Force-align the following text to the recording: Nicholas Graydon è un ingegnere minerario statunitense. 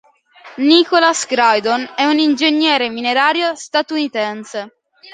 Nicholas 0.57 1.27
Graydon 1.27 1.93
è 1.95 2.05
un 2.05 2.17
ingegnere 2.17 2.89
minerario 2.89 3.53
statunitense. 3.53 4.77